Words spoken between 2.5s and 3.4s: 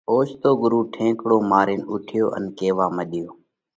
ڪيوا مڏيو: